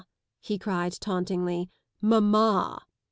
[0.49, 1.69] "he cried tauntingly,"
[2.01, 2.87] Mamma!